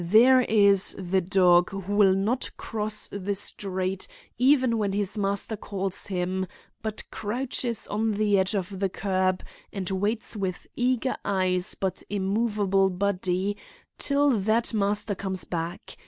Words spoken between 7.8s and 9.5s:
on the edge of the curb